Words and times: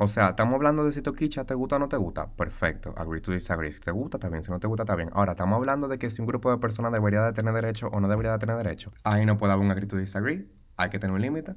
O 0.00 0.06
sea, 0.06 0.28
estamos 0.28 0.54
hablando 0.54 0.84
de 0.84 0.92
si 0.92 1.02
Toquicha 1.02 1.44
te 1.44 1.54
gusta 1.54 1.74
o 1.74 1.78
no 1.80 1.88
te 1.88 1.96
gusta. 1.96 2.28
Perfecto. 2.28 2.94
Agree 2.96 3.20
to 3.20 3.32
disagree. 3.32 3.72
Si 3.72 3.80
te 3.80 3.90
gusta, 3.90 4.18
está 4.18 4.28
bien. 4.28 4.44
Si 4.44 4.50
no 4.52 4.60
te 4.60 4.68
gusta, 4.68 4.84
está 4.84 4.94
bien. 4.94 5.10
Ahora, 5.12 5.32
estamos 5.32 5.56
hablando 5.56 5.88
de 5.88 5.98
que 5.98 6.08
si 6.08 6.22
un 6.22 6.28
grupo 6.28 6.52
de 6.52 6.58
personas 6.58 6.92
debería 6.92 7.24
de 7.24 7.32
tener 7.32 7.52
derecho 7.52 7.88
o 7.88 7.98
no 7.98 8.06
debería 8.06 8.30
de 8.30 8.38
tener 8.38 8.56
derecho. 8.56 8.92
Ahí 9.02 9.26
no 9.26 9.36
puede 9.36 9.54
haber 9.54 9.64
un 9.64 9.72
agree 9.72 9.88
to 9.88 9.96
disagree. 9.96 10.46
Hay 10.76 10.90
que 10.90 11.00
tener 11.00 11.12
un 11.14 11.20
límite. 11.20 11.54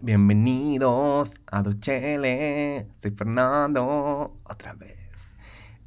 Bienvenidos 0.00 1.40
a 1.46 1.62
Duchele. 1.62 2.86
Soy 2.98 3.10
Fernando, 3.10 4.38
otra 4.44 4.74
vez. 4.74 5.36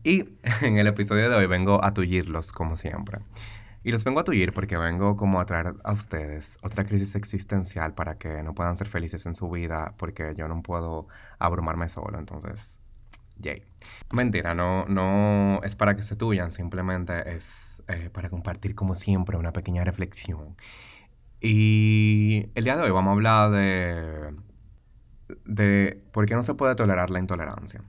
Y 0.04 0.38
en 0.62 0.78
el 0.78 0.88
episodio 0.88 1.30
de 1.30 1.36
hoy 1.36 1.48
vengo 1.48 1.84
a 1.84 1.94
tullirlos, 1.94 2.52
como 2.52 2.76
siempre. 2.76 3.20
Y 3.84 3.92
los 3.92 4.04
vengo 4.04 4.20
a 4.20 4.24
tullir 4.24 4.52
porque 4.52 4.76
vengo 4.78 5.16
como 5.16 5.40
a 5.40 5.46
traer 5.46 5.76
a 5.84 5.94
ustedes 5.94 6.58
otra 6.62 6.84
crisis 6.86 7.16
existencial 7.16 7.94
para 7.94 8.18
que 8.18 8.44
no 8.44 8.54
puedan 8.54 8.76
ser 8.76 8.88
felices 8.88 9.26
en 9.28 9.36
su 9.36 9.50
vida 9.50 9.94
porque 9.98 10.34
yo 10.36 10.48
no 10.48 10.62
puedo 10.62 11.08
abrumarme 11.40 11.88
solo, 11.88 12.20
entonces, 12.20 12.80
yay. 13.38 13.64
Mentira, 14.14 14.54
no, 14.54 14.86
no 14.86 15.62
es 15.64 15.76
para 15.76 15.96
que 15.96 16.04
se 16.04 16.16
tuyan, 16.16 16.52
simplemente 16.52 17.34
es 17.34 17.82
eh, 17.88 18.10
para 18.12 18.30
compartir 18.30 18.76
como 18.76 18.96
siempre 18.96 19.38
una 19.38 19.54
pequeña 19.54 19.84
reflexión 19.84 20.58
y 21.42 22.50
el 22.56 22.64
día 22.64 22.76
de 22.76 22.84
hoy 22.84 22.92
vamos 22.92 23.10
a 23.12 23.14
hablar 23.14 23.52
de, 23.52 24.36
de 25.46 26.04
por 26.12 26.26
qué 26.26 26.36
no 26.36 26.44
se 26.44 26.56
puede 26.56 26.76
tolerar 26.76 27.10
la 27.10 27.20
intolerancia. 27.20 27.84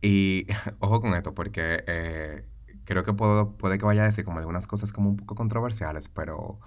Y 0.00 0.46
ojo 0.80 1.00
con 1.00 1.14
esto, 1.14 1.34
porque 1.34 1.84
eh, 1.86 2.44
creo 2.84 3.04
que 3.04 3.12
puedo, 3.12 3.56
puede 3.56 3.78
que 3.78 3.84
vaya 3.86 4.02
a 4.02 4.06
decir 4.06 4.24
como 4.24 4.38
algunas 4.38 4.66
cosas 4.66 4.92
como 4.92 5.10
un 5.10 5.16
poco 5.16 5.34
controversiales, 5.34 6.08
pero 6.08 6.60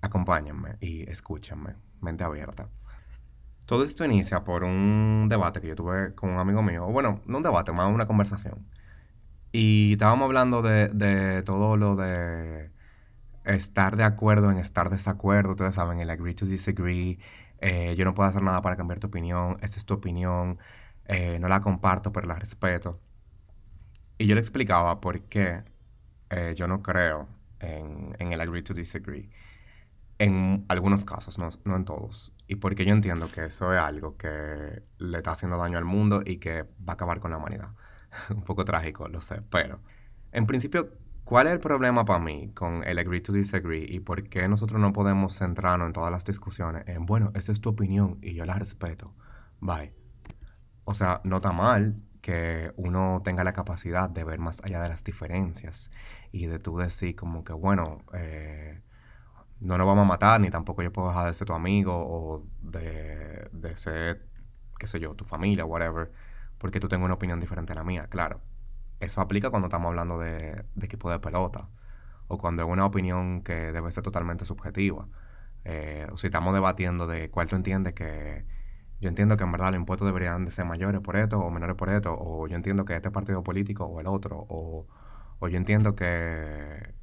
acompáñenme 0.00 0.76
y 0.80 1.08
escúchenme, 1.10 1.74
mente 2.00 2.24
abierta. 2.24 2.68
Todo 3.66 3.84
esto 3.84 4.04
inicia 4.04 4.44
por 4.44 4.64
un 4.64 5.26
debate 5.28 5.60
que 5.60 5.68
yo 5.68 5.74
tuve 5.76 6.14
con 6.14 6.30
un 6.30 6.38
amigo 6.38 6.62
mío, 6.62 6.86
bueno, 6.86 7.20
no 7.26 7.38
un 7.38 7.42
debate, 7.42 7.72
más 7.72 7.92
una 7.92 8.06
conversación. 8.06 8.66
Y 9.52 9.92
estábamos 9.92 10.26
hablando 10.26 10.62
de, 10.62 10.88
de 10.88 11.42
todo 11.42 11.76
lo 11.76 11.96
de 11.96 12.70
estar 13.54 13.96
de 13.96 14.04
acuerdo 14.04 14.50
en 14.50 14.58
estar 14.58 14.90
desacuerdo, 14.90 15.52
ustedes 15.52 15.74
saben, 15.74 16.00
el 16.00 16.10
agree 16.10 16.34
to 16.34 16.46
disagree, 16.46 17.18
eh, 17.60 17.94
yo 17.96 18.04
no 18.04 18.14
puedo 18.14 18.28
hacer 18.28 18.42
nada 18.42 18.62
para 18.62 18.76
cambiar 18.76 19.00
tu 19.00 19.08
opinión, 19.08 19.58
esta 19.62 19.78
es 19.78 19.86
tu 19.86 19.94
opinión, 19.94 20.58
eh, 21.06 21.38
no 21.40 21.48
la 21.48 21.60
comparto, 21.62 22.12
pero 22.12 22.26
la 22.26 22.34
respeto. 22.34 23.00
Y 24.18 24.26
yo 24.26 24.34
le 24.34 24.40
explicaba 24.40 25.00
por 25.00 25.22
qué 25.22 25.64
eh, 26.30 26.54
yo 26.56 26.66
no 26.68 26.82
creo 26.82 27.28
en, 27.60 28.14
en, 28.18 28.32
el 28.32 28.40
agree 28.40 28.62
to 28.62 28.74
disagree. 28.74 29.30
En 30.18 30.64
algunos 30.68 31.04
casos, 31.04 31.38
no, 31.38 31.48
no 31.64 31.76
en 31.76 31.84
todos. 31.84 32.32
Y 32.48 32.56
porque 32.56 32.84
yo 32.84 32.92
entiendo 32.92 33.28
que 33.32 33.46
eso 33.46 33.72
es 33.72 33.78
algo 33.80 34.16
que 34.16 34.82
le 34.98 35.18
está 35.18 35.32
haciendo 35.32 35.56
daño 35.58 35.78
al 35.78 35.84
mundo 35.84 36.22
y 36.24 36.38
que 36.38 36.62
va 36.62 36.92
a 36.92 36.92
acabar 36.94 37.20
con 37.20 37.30
la 37.30 37.38
humanidad. 37.38 37.70
Un 38.30 38.42
poco 38.42 38.64
trágico, 38.64 39.08
lo 39.08 39.20
sé, 39.20 39.42
pero 39.50 39.80
en 40.32 40.46
principio 40.46 40.92
¿Cuál 41.28 41.46
es 41.46 41.52
el 41.52 41.60
problema 41.60 42.06
para 42.06 42.20
mí 42.20 42.52
con 42.54 42.82
el 42.84 42.98
agree 42.98 43.20
to 43.20 43.34
disagree 43.34 43.84
y 43.86 44.00
por 44.00 44.30
qué 44.30 44.48
nosotros 44.48 44.80
no 44.80 44.94
podemos 44.94 45.36
centrarnos 45.36 45.88
en 45.88 45.92
todas 45.92 46.10
las 46.10 46.24
discusiones 46.24 46.84
en, 46.88 47.04
bueno, 47.04 47.32
esa 47.34 47.52
es 47.52 47.60
tu 47.60 47.68
opinión 47.68 48.16
y 48.22 48.32
yo 48.32 48.46
la 48.46 48.54
respeto? 48.54 49.12
Bye. 49.60 49.92
O 50.86 50.94
sea, 50.94 51.20
no 51.24 51.36
está 51.36 51.52
mal 51.52 52.00
que 52.22 52.72
uno 52.76 53.20
tenga 53.22 53.44
la 53.44 53.52
capacidad 53.52 54.08
de 54.08 54.24
ver 54.24 54.38
más 54.38 54.64
allá 54.64 54.80
de 54.80 54.88
las 54.88 55.04
diferencias 55.04 55.90
y 56.32 56.46
de 56.46 56.58
tú 56.58 56.78
decir 56.78 57.14
como 57.14 57.44
que, 57.44 57.52
bueno, 57.52 57.98
eh, 58.14 58.80
no 59.60 59.76
nos 59.76 59.86
vamos 59.86 60.04
a 60.04 60.08
matar 60.08 60.40
ni 60.40 60.48
tampoco 60.48 60.82
yo 60.82 60.94
puedo 60.94 61.08
dejar 61.08 61.26
de 61.26 61.34
ser 61.34 61.46
tu 61.46 61.52
amigo 61.52 61.92
o 61.94 62.46
de, 62.62 63.50
ser, 63.74 64.26
qué 64.78 64.86
sé 64.86 64.98
yo, 64.98 65.14
tu 65.14 65.26
familia, 65.26 65.66
whatever, 65.66 66.10
porque 66.56 66.80
tú 66.80 66.88
tengas 66.88 67.04
una 67.04 67.14
opinión 67.16 67.38
diferente 67.38 67.72
a 67.74 67.76
la 67.76 67.84
mía, 67.84 68.06
claro 68.08 68.40
eso 69.00 69.20
aplica 69.20 69.50
cuando 69.50 69.68
estamos 69.68 69.88
hablando 69.88 70.18
de, 70.18 70.64
equipo 70.82 71.10
de 71.10 71.18
pelota 71.20 71.68
o 72.28 72.38
cuando 72.38 72.62
es 72.62 72.68
una 72.68 72.86
opinión 72.86 73.42
que 73.42 73.72
debe 73.72 73.90
ser 73.90 74.02
totalmente 74.04 74.44
subjetiva. 74.44 75.08
Eh, 75.64 76.06
o 76.12 76.16
si 76.18 76.28
estamos 76.28 76.54
debatiendo 76.54 77.06
de 77.06 77.30
cuál 77.30 77.48
tú 77.48 77.56
entiendes 77.56 77.94
que 77.94 78.44
yo 79.00 79.08
entiendo 79.08 79.36
que 79.36 79.44
en 79.44 79.52
verdad 79.52 79.68
los 79.68 79.76
impuestos 79.76 80.06
deberían 80.06 80.44
de 80.44 80.50
ser 80.50 80.64
mayores 80.64 81.00
por 81.00 81.16
esto 81.16 81.38
o 81.38 81.50
menores 81.50 81.76
por 81.76 81.88
esto, 81.90 82.16
o 82.18 82.46
yo 82.48 82.56
entiendo 82.56 82.84
que 82.84 82.96
este 82.96 83.10
partido 83.10 83.42
político 83.44 83.84
o 83.84 84.00
el 84.00 84.06
otro, 84.08 84.44
o, 84.48 84.86
yo 85.48 85.56
entiendo 85.56 85.94
que, 85.94 86.94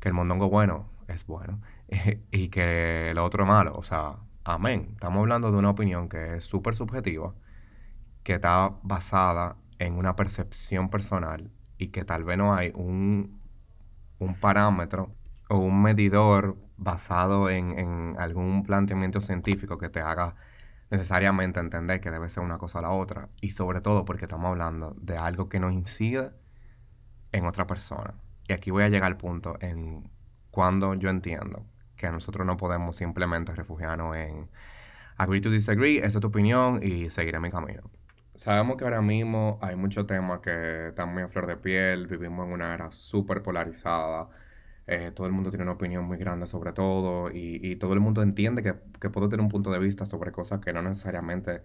que 0.00 0.08
el 0.08 0.14
mondongo 0.14 0.48
bueno 0.50 0.90
es 1.08 1.26
bueno 1.26 1.60
y 2.32 2.48
que 2.48 3.10
el 3.10 3.18
otro 3.18 3.44
es 3.44 3.48
malo. 3.48 3.74
O 3.76 3.82
sea, 3.82 4.16
amén. 4.44 4.90
Estamos 4.94 5.20
hablando 5.20 5.52
de 5.52 5.58
una 5.58 5.70
opinión 5.70 6.08
que 6.08 6.36
es 6.36 6.44
súper 6.44 6.74
subjetiva, 6.74 7.34
que 8.24 8.34
está 8.34 8.72
basada 8.82 9.56
en 9.80 9.94
una 9.94 10.14
percepción 10.14 10.90
personal 10.90 11.50
y 11.78 11.88
que 11.88 12.04
tal 12.04 12.24
vez 12.24 12.38
no 12.38 12.54
hay 12.54 12.70
un, 12.74 13.40
un 14.18 14.34
parámetro 14.34 15.14
o 15.48 15.56
un 15.58 15.82
medidor 15.82 16.56
basado 16.76 17.50
en, 17.50 17.78
en, 17.78 18.16
algún 18.18 18.62
planteamiento 18.62 19.20
científico 19.20 19.78
que 19.78 19.88
te 19.88 20.00
haga 20.00 20.36
necesariamente 20.90 21.60
entender 21.60 22.00
que 22.00 22.10
debe 22.10 22.28
ser 22.28 22.44
una 22.44 22.58
cosa 22.58 22.80
o 22.80 22.82
la 22.82 22.90
otra. 22.90 23.30
Y 23.40 23.50
sobre 23.50 23.80
todo 23.80 24.04
porque 24.04 24.26
estamos 24.26 24.48
hablando 24.50 24.94
de 25.00 25.16
algo 25.16 25.48
que 25.48 25.60
no 25.60 25.70
incide 25.70 26.30
en 27.32 27.46
otra 27.46 27.66
persona. 27.66 28.14
Y 28.46 28.52
aquí 28.52 28.70
voy 28.70 28.84
a 28.84 28.88
llegar 28.88 29.06
al 29.10 29.16
punto 29.16 29.56
en 29.60 30.10
cuando 30.50 30.94
yo 30.94 31.08
entiendo 31.08 31.64
que 31.96 32.10
nosotros 32.10 32.46
no 32.46 32.56
podemos 32.56 32.96
simplemente 32.96 33.54
refugiarnos 33.54 34.16
en 34.16 34.50
agree 35.16 35.40
to 35.40 35.50
disagree, 35.50 35.98
esa 35.98 36.18
es 36.18 36.20
tu 36.20 36.28
opinión 36.28 36.80
y 36.82 37.10
seguiré 37.10 37.40
mi 37.40 37.50
camino. 37.50 37.82
Sabemos 38.40 38.78
que 38.78 38.84
ahora 38.84 39.02
mismo 39.02 39.58
hay 39.60 39.76
muchos 39.76 40.06
temas 40.06 40.40
que 40.40 40.88
están 40.88 41.12
muy 41.12 41.22
a 41.22 41.28
flor 41.28 41.46
de 41.46 41.58
piel, 41.58 42.06
vivimos 42.06 42.46
en 42.46 42.54
una 42.54 42.72
era 42.72 42.90
súper 42.90 43.42
polarizada, 43.42 44.30
eh, 44.86 45.12
todo 45.14 45.26
el 45.26 45.32
mundo 45.34 45.50
tiene 45.50 45.64
una 45.64 45.72
opinión 45.72 46.04
muy 46.06 46.16
grande 46.16 46.46
sobre 46.46 46.72
todo 46.72 47.30
y, 47.30 47.76
todo 47.76 47.92
el 47.92 48.00
mundo 48.00 48.22
entiende 48.22 48.62
que, 48.62 48.76
que, 48.98 49.10
puede 49.10 49.28
tener 49.28 49.42
un 49.42 49.50
punto 49.50 49.70
de 49.70 49.78
vista 49.78 50.06
sobre 50.06 50.32
cosas 50.32 50.60
que 50.60 50.72
no 50.72 50.80
necesariamente 50.80 51.62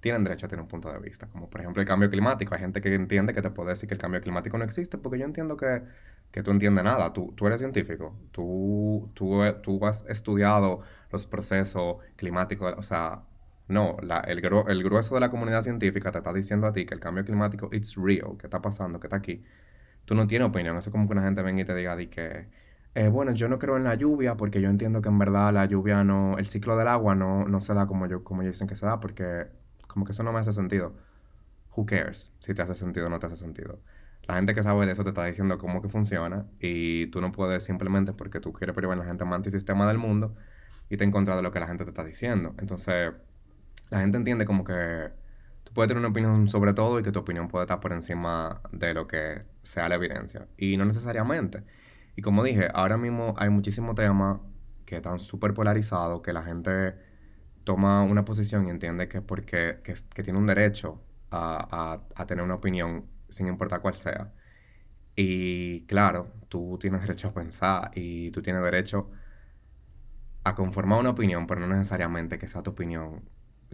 tienen 0.00 0.24
derecho 0.24 0.46
a 0.46 0.48
tener 0.48 0.62
un 0.62 0.68
punto 0.68 0.90
de 0.90 0.98
vista, 0.98 1.26
como 1.28 1.50
por 1.50 1.60
ejemplo 1.60 1.82
el 1.82 1.88
cambio 1.88 2.08
climático. 2.08 2.54
Hay 2.54 2.60
gente 2.62 2.80
que 2.80 2.94
entiende 2.94 3.34
que 3.34 3.42
te 3.42 3.50
puede 3.50 3.70
decir 3.70 3.86
que 3.88 3.94
el 3.94 4.00
cambio 4.00 4.20
climático 4.22 4.56
no 4.56 4.64
existe 4.64 4.96
porque 4.96 5.18
yo 5.18 5.26
entiendo 5.26 5.58
que, 5.58 5.82
que 6.30 6.42
tú 6.42 6.52
entiendes 6.52 6.84
nada, 6.84 7.12
tú, 7.12 7.34
tú 7.36 7.46
eres 7.48 7.60
científico, 7.60 8.16
tú, 8.32 9.10
tú, 9.14 9.42
tú 9.62 9.84
has 9.86 10.06
estudiado 10.08 10.80
los 11.12 11.26
procesos 11.26 11.98
climáticos, 12.16 12.74
o 12.78 12.82
sea 12.82 13.24
no, 13.68 13.96
el, 14.26 14.40
grueso 14.82 15.14
de 15.14 15.20
la 15.20 15.30
comunidad 15.30 15.62
científica 15.62 16.12
te 16.12 16.18
está 16.18 16.32
diciendo 16.32 16.66
a 16.66 16.72
ti 16.72 16.84
que 16.84 16.94
el 16.94 17.00
cambio 17.00 17.24
climático 17.24 17.70
it's 17.72 17.96
real, 17.96 18.36
que 18.38 18.46
está 18.46 18.60
pasando, 18.60 19.00
que 19.00 19.06
está 19.06 19.16
aquí. 19.16 19.42
Tú 20.04 20.14
no 20.14 20.26
tienes 20.26 20.48
opinión. 20.48 20.76
Eso 20.76 20.90
es 20.90 20.92
como 20.92 21.06
que 21.06 21.12
una 21.12 21.22
gente 21.22 21.42
venga 21.42 21.62
y 21.62 21.64
te 21.64 21.74
diga 21.74 21.96
que, 22.08 22.48
eh, 22.94 23.08
bueno, 23.08 23.32
yo 23.32 23.48
no 23.48 23.58
creo 23.58 23.76
en 23.76 23.84
la 23.84 23.94
lluvia 23.94 24.36
porque 24.36 24.60
yo 24.60 24.68
entiendo 24.68 25.00
que 25.02 25.08
en 25.08 25.18
verdad 25.18 25.52
la 25.54 25.66
lluvia 25.66 26.04
no, 26.04 26.38
el 26.38 26.46
ciclo 26.46 26.76
del 26.76 26.88
agua 26.88 27.14
no, 27.14 27.46
no 27.46 27.60
se 27.60 27.74
da 27.74 27.86
como 27.86 28.06
yo, 28.06 28.22
como 28.24 28.42
dicen 28.42 28.68
que 28.68 28.76
se 28.76 28.86
da 28.86 29.00
porque 29.00 29.46
como 29.88 30.04
que 30.04 30.12
eso 30.12 30.22
no 30.22 30.32
me 30.32 30.40
hace 30.40 30.52
sentido. 30.52 30.94
Who 31.76 31.86
cares 31.86 32.32
si 32.40 32.54
te 32.54 32.62
hace 32.62 32.74
sentido 32.74 33.06
o 33.06 33.10
no 33.10 33.18
te 33.18 33.26
hace 33.26 33.36
sentido? 33.36 33.80
La 34.26 34.36
gente 34.36 34.54
que 34.54 34.62
sabe 34.62 34.86
de 34.86 34.92
eso 34.92 35.04
te 35.04 35.10
está 35.10 35.24
diciendo 35.24 35.58
cómo 35.58 35.82
que 35.82 35.88
funciona 35.88 36.46
y 36.60 37.08
tú 37.08 37.20
no 37.20 37.32
puedes 37.32 37.64
simplemente 37.64 38.12
porque 38.12 38.40
tú 38.40 38.52
quieres 38.52 38.74
privar 38.76 38.96
a 38.98 39.00
la 39.02 39.06
gente 39.06 39.24
más 39.24 39.36
antisistema 39.36 39.86
del 39.86 39.98
mundo 39.98 40.34
y 40.88 40.96
te 40.96 41.04
en 41.04 41.10
contra 41.10 41.36
de 41.36 41.42
lo 41.42 41.50
que 41.50 41.60
la 41.60 41.66
gente 41.66 41.84
te 41.84 41.90
está 41.90 42.04
diciendo. 42.04 42.54
Entonces 42.58 43.12
la 43.90 44.00
gente 44.00 44.16
entiende 44.18 44.44
como 44.44 44.64
que 44.64 45.10
tú 45.64 45.72
puedes 45.72 45.88
tener 45.88 46.00
una 46.00 46.08
opinión 46.08 46.48
sobre 46.48 46.74
todo 46.74 47.00
y 47.00 47.02
que 47.02 47.12
tu 47.12 47.20
opinión 47.20 47.48
puede 47.48 47.64
estar 47.64 47.80
por 47.80 47.92
encima 47.92 48.60
de 48.72 48.94
lo 48.94 49.06
que 49.06 49.42
sea 49.62 49.88
la 49.88 49.96
evidencia. 49.96 50.48
Y 50.56 50.76
no 50.76 50.84
necesariamente. 50.84 51.64
Y 52.16 52.22
como 52.22 52.44
dije, 52.44 52.68
ahora 52.74 52.96
mismo 52.96 53.34
hay 53.38 53.50
muchísimos 53.50 53.94
temas 53.94 54.40
que 54.86 54.96
están 54.96 55.18
súper 55.18 55.54
polarizados, 55.54 56.22
que 56.22 56.32
la 56.32 56.42
gente 56.42 56.94
toma 57.64 58.02
una 58.02 58.24
posición 58.24 58.66
y 58.68 58.70
entiende 58.70 59.08
que 59.08 59.22
porque 59.22 59.80
que, 59.82 60.22
tiene 60.22 60.38
un 60.38 60.46
derecho 60.46 61.02
a, 61.30 62.00
a, 62.14 62.26
tener 62.26 62.44
una 62.44 62.54
opinión 62.54 63.06
sin 63.28 63.46
importar 63.48 63.80
cuál 63.80 63.94
sea. 63.94 64.32
Y 65.16 65.86
claro, 65.86 66.32
tú 66.48 66.78
tienes 66.80 67.00
derecho 67.02 67.28
a 67.28 67.34
pensar 67.34 67.90
y 67.94 68.30
tú 68.32 68.42
tienes 68.42 68.62
derecho 68.62 69.10
a 70.44 70.54
conformar 70.54 71.00
una 71.00 71.10
opinión, 71.10 71.46
pero 71.46 71.60
no 71.60 71.66
necesariamente 71.68 72.38
que 72.38 72.46
sea 72.46 72.62
tu 72.62 72.70
opinión 72.72 73.22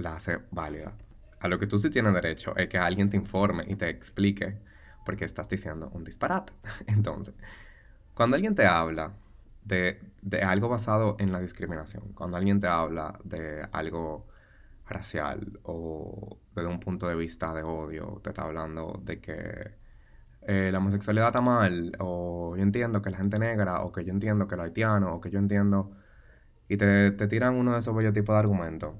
la 0.00 0.16
hace 0.16 0.38
válida. 0.50 0.96
A 1.40 1.48
lo 1.48 1.58
que 1.58 1.66
tú 1.66 1.78
sí 1.78 1.90
tienes 1.90 2.14
derecho 2.14 2.56
es 2.56 2.68
que 2.68 2.78
alguien 2.78 3.10
te 3.10 3.16
informe 3.16 3.64
y 3.68 3.76
te 3.76 3.88
explique 3.88 4.58
por 5.04 5.16
qué 5.16 5.24
estás 5.24 5.48
diciendo 5.48 5.90
un 5.94 6.04
disparate. 6.04 6.52
Entonces, 6.86 7.34
Cuando 8.14 8.36
alguien 8.36 8.54
te 8.54 8.66
habla 8.66 9.14
de, 9.64 10.00
de 10.22 10.42
algo 10.42 10.68
basado 10.68 11.16
en 11.18 11.32
la 11.32 11.40
discriminación, 11.40 12.12
cuando 12.14 12.36
alguien 12.36 12.60
te 12.60 12.66
habla 12.68 13.18
de 13.24 13.68
algo 13.72 14.28
racial 14.86 15.60
o 15.64 16.38
desde 16.54 16.68
un 16.68 16.80
punto 16.80 17.08
de 17.08 17.16
vista 17.16 17.54
de 17.54 17.62
odio, 17.62 18.20
te 18.22 18.30
está 18.30 18.42
hablando 18.42 19.00
de 19.04 19.20
que 19.20 19.76
eh, 20.42 20.70
la 20.72 20.78
homosexualidad 20.78 21.28
está 21.28 21.40
mal, 21.40 21.92
o 21.98 22.56
yo 22.56 22.62
entiendo 22.62 23.02
que 23.02 23.10
la 23.10 23.18
gente 23.18 23.38
negra, 23.38 23.82
o 23.82 23.92
que 23.92 24.04
yo 24.04 24.12
entiendo 24.12 24.46
que 24.48 24.56
los 24.56 24.64
haitiano, 24.66 25.14
o 25.16 25.20
que 25.20 25.30
yo 25.30 25.38
entiendo, 25.38 25.92
y 26.68 26.76
te, 26.76 27.10
te 27.12 27.28
tiran 27.28 27.54
uno 27.56 27.72
de 27.72 27.78
esos 27.80 27.94
bellos 27.94 28.12
tipos 28.14 28.34
de 28.34 28.40
argumentos, 28.40 28.94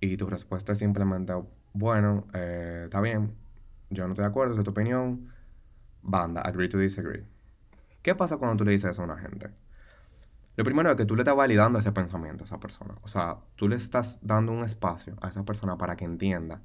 y 0.00 0.16
tu 0.16 0.26
respuesta 0.26 0.72
es 0.72 0.78
simplemente, 0.78 1.32
bueno, 1.72 2.26
eh, 2.32 2.82
está 2.84 3.00
bien, 3.00 3.34
yo 3.90 4.04
no 4.06 4.12
estoy 4.12 4.24
de 4.24 4.28
acuerdo, 4.28 4.54
es 4.54 4.64
tu 4.64 4.70
opinión, 4.70 5.32
banda, 6.02 6.40
agree 6.42 6.68
to 6.68 6.78
disagree. 6.78 7.24
¿Qué 8.02 8.14
pasa 8.14 8.36
cuando 8.36 8.56
tú 8.56 8.64
le 8.64 8.72
dices 8.72 8.90
eso 8.90 9.02
a 9.02 9.04
una 9.06 9.18
gente? 9.18 9.50
Lo 10.56 10.64
primero 10.64 10.90
es 10.90 10.96
que 10.96 11.04
tú 11.04 11.16
le 11.16 11.22
estás 11.22 11.36
validando 11.36 11.78
ese 11.78 11.92
pensamiento 11.92 12.44
a 12.44 12.46
esa 12.46 12.60
persona. 12.60 12.94
O 13.02 13.08
sea, 13.08 13.38
tú 13.56 13.68
le 13.68 13.76
estás 13.76 14.20
dando 14.22 14.52
un 14.52 14.64
espacio 14.64 15.16
a 15.20 15.28
esa 15.28 15.44
persona 15.44 15.76
para 15.76 15.96
que 15.96 16.04
entienda 16.04 16.62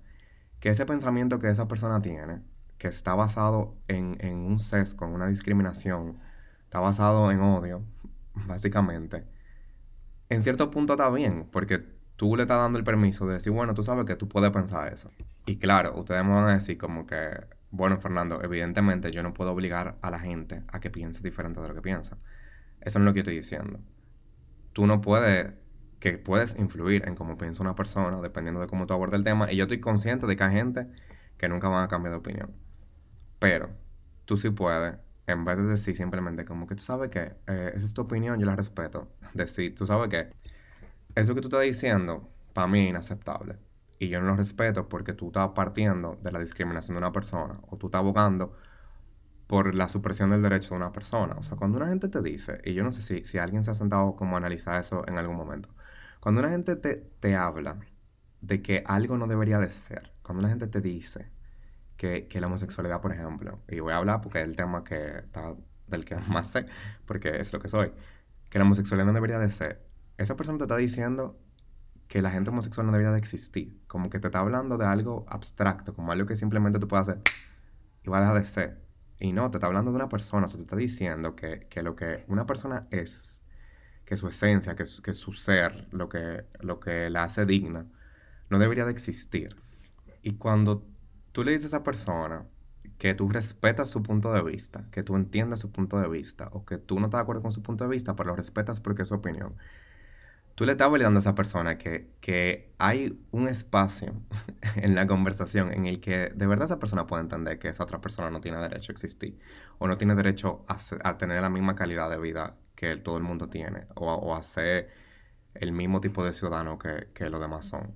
que 0.60 0.70
ese 0.70 0.86
pensamiento 0.86 1.40
que 1.40 1.50
esa 1.50 1.68
persona 1.68 2.02
tiene, 2.02 2.42
que 2.78 2.88
está 2.88 3.16
basado 3.16 3.76
en, 3.88 4.18
en 4.20 4.36
un 4.36 4.60
sesgo, 4.60 5.06
en 5.06 5.14
una 5.14 5.28
discriminación, 5.28 6.20
está 6.64 6.80
basado 6.80 7.32
en 7.32 7.42
odio, 7.42 7.84
básicamente, 8.48 9.26
en 10.32 10.42
cierto 10.42 10.72
punto 10.72 10.94
está 10.94 11.10
bien, 11.10 11.50
porque 11.52 11.84
tú 12.22 12.36
le 12.36 12.44
estás 12.44 12.60
dando 12.60 12.78
el 12.78 12.84
permiso 12.84 13.26
de 13.26 13.34
decir, 13.34 13.52
bueno, 13.52 13.74
tú 13.74 13.82
sabes 13.82 14.06
que 14.06 14.16
tú 14.16 14.28
puedes 14.30 14.52
pensar 14.52 14.94
eso. 14.94 15.10
Y 15.48 15.58
claro, 15.58 16.00
ustedes 16.00 16.24
me 16.24 16.30
van 16.30 16.50
a 16.50 16.54
decir 16.54 16.78
como 16.78 17.08
que, 17.08 17.48
bueno, 17.72 17.98
Fernando, 17.98 18.44
evidentemente 18.44 19.10
yo 19.10 19.24
no 19.24 19.34
puedo 19.34 19.52
obligar 19.52 19.98
a 20.04 20.12
la 20.12 20.20
gente 20.20 20.62
a 20.68 20.80
que 20.80 20.92
piense 20.92 21.24
diferente 21.24 21.60
de 21.60 21.68
lo 21.68 21.74
que 21.74 21.82
piensa. 21.82 22.20
Eso 22.80 23.00
no 23.00 23.06
es 23.06 23.08
lo 23.08 23.14
que 23.16 23.22
estoy 23.22 23.38
diciendo. 23.38 23.80
Tú 24.72 24.86
no 24.86 25.02
puedes, 25.02 25.52
que 26.00 26.20
puedes 26.20 26.60
influir 26.60 27.08
en 27.08 27.16
cómo 27.16 27.40
piensa 27.40 27.64
una 27.64 27.74
persona, 27.74 28.22
dependiendo 28.22 28.62
de 28.62 28.68
cómo 28.68 28.86
tú 28.86 28.94
abordas 28.94 29.18
el 29.18 29.24
tema. 29.24 29.52
Y 29.52 29.56
yo 29.56 29.64
estoy 29.64 29.80
consciente 29.80 30.28
de 30.28 30.36
que 30.36 30.44
hay 30.44 30.54
gente 30.54 30.86
que 31.40 31.50
nunca 31.50 31.70
van 31.70 31.86
a 31.86 31.88
cambiar 31.88 32.12
de 32.12 32.20
opinión. 32.20 32.52
Pero 33.40 33.72
tú 34.26 34.38
sí 34.38 34.52
puedes, 34.52 34.96
en 35.26 35.44
vez 35.44 35.58
de 35.58 35.64
decir 35.64 35.98
simplemente 35.98 36.46
como 36.46 36.68
que 36.68 36.76
tú 36.76 36.84
sabes 36.84 37.10
que 37.10 37.34
eh, 37.48 37.72
esa 37.74 37.86
es 37.88 37.96
tu 37.96 38.04
opinión, 38.04 38.40
yo 38.40 38.46
la 38.46 38.56
respeto. 38.56 39.12
Decir, 39.34 39.74
tú 39.74 39.88
sabes 39.88 40.10
que 40.10 40.30
eso 41.16 41.36
que 41.36 41.42
tú 41.42 41.48
estás 41.48 41.62
diciendo, 41.62 42.30
para 42.54 42.68
mí 42.68 42.82
es 42.84 42.90
inaceptable. 42.90 43.58
Y 44.00 44.10
yo 44.10 44.20
no 44.20 44.28
lo 44.28 44.36
respeto 44.36 44.90
porque 44.90 45.14
tú 45.14 45.28
estás 45.28 45.50
partiendo 45.50 46.20
de 46.24 46.32
la 46.32 46.40
discriminación 46.40 46.96
de 46.96 47.00
una 47.00 47.12
persona 47.12 47.60
o 47.70 47.78
tú 47.78 47.88
estás 47.88 48.00
abogando 48.00 48.56
por 49.48 49.76
la 49.76 49.90
supresión 49.90 50.30
del 50.32 50.42
derecho 50.42 50.70
de 50.70 50.78
una 50.78 50.92
persona. 50.94 51.36
O 51.38 51.44
sea, 51.44 51.58
cuando 51.58 51.78
una 51.78 51.88
gente 51.90 52.08
te 52.08 52.22
dice, 52.22 52.62
y 52.64 52.74
yo 52.74 52.84
no 52.84 52.92
sé 52.92 53.02
si, 53.02 53.26
si 53.26 53.38
alguien 53.38 53.64
se 53.64 53.72
ha 53.72 53.74
sentado 53.74 54.16
como 54.16 54.36
a 54.36 54.40
analizar 54.40 54.80
eso 54.80 55.06
en 55.08 55.18
algún 55.18 55.36
momento, 55.36 55.70
cuando 56.22 56.42
una 56.42 56.52
gente 56.52 56.76
te, 56.78 56.96
te 56.96 57.36
habla 57.36 57.78
de 58.42 58.62
que 58.62 58.84
algo 58.88 59.18
no 59.18 59.28
debería 59.28 59.60
de 59.60 59.70
ser, 59.70 60.14
cuando 60.24 60.40
una 60.42 60.50
gente 60.50 60.68
te 60.68 60.82
dice 60.82 61.30
que, 61.98 62.28
que 62.28 62.42
la 62.42 62.48
homosexualidad, 62.48 63.02
por 63.02 63.14
ejemplo, 63.14 63.60
y 63.68 63.80
voy 63.82 63.94
a 63.94 63.98
hablar 63.98 64.22
porque 64.22 64.40
es 64.42 64.46
el 64.48 64.56
tema 64.56 64.84
que 64.84 65.20
está, 65.20 65.56
del 65.88 66.06
que 66.06 66.16
más 66.30 66.48
sé, 66.52 66.66
porque 67.06 67.38
es 67.38 67.54
lo 67.54 67.60
que 67.60 67.70
soy, 67.70 67.92
que 68.50 68.58
la 68.60 68.66
homosexualidad 68.66 69.08
no 69.08 69.14
debería 69.14 69.40
de 69.40 69.52
ser, 69.52 69.86
esa 70.18 70.36
persona 70.36 70.58
te 70.58 70.66
está 70.66 70.78
diciendo 70.78 71.40
que 72.08 72.22
la 72.22 72.32
gente 72.32 72.50
homosexual 72.50 72.86
no 72.86 72.92
debería 72.92 73.12
de 73.12 73.20
existir, 73.20 73.80
como 73.88 74.10
que 74.10 74.20
te 74.20 74.28
está 74.28 74.40
hablando 74.40 74.78
de 74.78 74.86
algo 74.86 75.26
abstracto, 75.30 75.94
como 75.94 76.12
algo 76.12 76.26
que 76.26 76.36
simplemente 76.36 76.78
tú 76.78 76.88
puedes 76.88 77.08
hacer 77.08 77.22
y 78.04 78.10
va 78.10 78.18
a 78.18 78.22
dejar 78.22 78.40
de 78.40 78.46
ser. 78.46 78.82
Y 79.20 79.34
no, 79.34 79.50
te 79.52 79.58
está 79.58 79.68
hablando 79.68 79.92
de 79.92 79.96
una 79.96 80.10
persona, 80.10 80.46
o 80.46 80.48
sea, 80.48 80.58
te 80.58 80.64
está 80.64 80.76
diciendo 80.76 81.36
que, 81.36 81.68
lo 81.84 81.96
que 81.96 82.26
una 82.28 82.46
persona 82.46 82.88
es, 82.92 83.44
que 84.06 84.18
su 84.18 84.28
esencia, 84.28 84.76
que, 84.76 84.84
que 85.04 85.14
su 85.14 85.32
ser, 85.34 85.88
lo 85.92 86.10
que, 86.10 86.46
lo 86.60 86.80
que 86.80 87.10
la 87.10 87.24
hace 87.24 87.46
digna, 87.46 87.86
no 88.50 88.60
debería 88.60 88.86
de 88.86 88.92
existir. 88.92 89.56
Y 90.24 90.34
cuando 90.34 90.86
tú 91.32 91.44
le 91.44 91.52
dices 91.52 91.74
a 91.74 91.78
esa 91.78 91.84
persona 91.84 92.46
que 92.98 93.14
tú 93.14 93.30
respetas 93.30 93.90
su 93.90 94.04
punto 94.04 94.34
de 94.34 94.44
vista, 94.44 94.86
que 94.92 95.04
tú 95.04 95.16
entiendes 95.16 95.60
su 95.60 95.72
punto 95.72 96.00
de 96.00 96.08
vista, 96.10 96.50
o 96.52 96.66
que 96.66 96.78
tú 96.78 97.00
no 97.00 97.06
estás 97.08 97.20
de 97.20 97.24
acuerdo 97.24 97.42
con 97.42 97.52
su 97.52 97.64
punto 97.64 97.84
de 97.84 97.90
vista, 97.90 98.16
pero 98.16 98.30
lo 98.30 98.36
respetas 98.36 98.80
porque 98.80 99.04
es 99.04 99.08
su 99.08 99.16
opinión, 99.16 99.56
tú 100.62 100.68
le 100.68 100.74
estás 100.74 100.92
validando 100.92 101.18
a 101.18 101.22
esa 101.22 101.34
persona 101.34 101.80
que, 101.80 102.12
que 102.22 102.72
hay 102.78 103.20
un 103.32 103.48
espacio 103.48 104.14
en 104.76 104.94
la 104.94 105.08
conversación 105.08 105.74
en 105.74 105.88
el 105.88 106.00
que 106.00 106.30
de 106.36 106.46
verdad 106.46 106.66
esa 106.66 106.78
persona 106.78 107.08
puede 107.08 107.24
entender 107.24 107.58
que 107.58 107.70
esa 107.70 107.84
otra 107.84 108.00
persona 108.00 108.30
no 108.30 108.42
tiene 108.42 108.60
derecho 108.60 108.92
a 108.92 108.94
existir 108.94 109.40
o 109.80 109.88
no 109.88 109.98
tiene 109.98 110.14
derecho 110.14 110.64
a, 110.68 111.18
tener 111.18 111.42
la 111.42 111.50
misma 111.50 111.74
calidad 111.74 112.12
de 112.12 112.20
vida 112.20 112.52
que 112.76 112.96
todo 112.98 113.18
el 113.18 113.24
mundo 113.24 113.50
tiene 113.50 113.88
o, 113.96 114.36
a 114.36 114.44
ser 114.44 114.92
el 115.56 115.72
mismo 115.72 116.00
tipo 116.00 116.24
de 116.24 116.32
ciudadano 116.32 116.78
que, 116.78 117.08
que 117.16 117.28
los 117.32 117.42
demás 117.42 117.66
son. 117.66 117.96